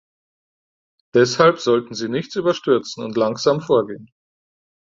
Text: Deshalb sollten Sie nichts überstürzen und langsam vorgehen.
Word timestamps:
Deshalb 1.13 1.59
sollten 1.59 1.93
Sie 1.93 2.09
nichts 2.09 2.35
überstürzen 2.35 3.03
und 3.03 3.15
langsam 3.17 3.61
vorgehen. 3.61 4.09